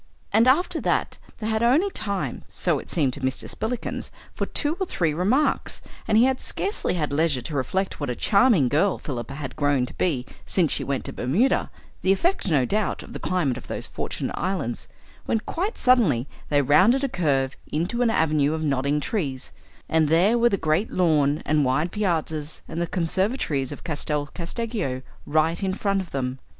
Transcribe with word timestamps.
And 0.33 0.47
after 0.47 0.81
that 0.81 1.19
they 1.37 1.45
had 1.45 1.61
only 1.61 1.91
time, 1.91 2.41
so 2.47 2.79
it 2.79 2.89
seemed 2.89 3.13
to 3.13 3.19
Mr. 3.19 3.47
Spillikins, 3.47 4.09
for 4.33 4.47
two 4.47 4.75
or 4.79 4.87
three 4.87 5.13
remarks, 5.13 5.79
and 6.07 6.17
he 6.17 6.23
had 6.23 6.39
scarcely 6.41 6.95
had 6.95 7.13
leisure 7.13 7.41
to 7.43 7.55
reflect 7.55 7.99
what 7.99 8.09
a 8.09 8.15
charming 8.15 8.67
girl 8.67 8.97
Philippa 8.97 9.35
had 9.35 9.55
grown 9.55 9.85
to 9.85 9.93
be 9.93 10.25
since 10.43 10.71
she 10.71 10.83
went 10.83 11.05
to 11.05 11.13
Bermuda 11.13 11.69
the 12.01 12.11
effect, 12.11 12.49
no 12.49 12.65
doubt, 12.65 13.03
of 13.03 13.13
the 13.13 13.19
climate 13.19 13.57
of 13.57 13.67
those 13.67 13.85
fortunate 13.85 14.33
islands 14.35 14.87
when 15.27 15.37
quite 15.41 15.77
suddenly 15.77 16.27
they 16.49 16.63
rounded 16.63 17.03
a 17.03 17.07
curve 17.07 17.55
into 17.71 18.01
an 18.01 18.09
avenue 18.09 18.55
of 18.55 18.63
nodding 18.63 18.99
trees, 18.99 19.51
and 19.87 20.07
there 20.07 20.35
were 20.35 20.49
the 20.49 20.57
great 20.57 20.89
lawn 20.89 21.43
and 21.45 21.63
wide 21.63 21.91
piazzas 21.91 22.63
and 22.67 22.81
the 22.81 22.87
conservatories 22.87 23.71
of 23.71 23.83
Castel 23.83 24.25
Casteggio 24.33 25.03
right 25.27 25.61
in 25.61 25.75
front 25.75 26.01
of 26.01 26.09
them. 26.09 26.39